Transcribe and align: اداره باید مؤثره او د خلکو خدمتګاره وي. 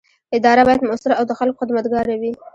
اداره 0.37 0.61
باید 0.67 0.85
مؤثره 0.87 1.13
او 1.19 1.23
د 1.27 1.31
خلکو 1.39 1.59
خدمتګاره 1.61 2.15
وي. 2.21 2.31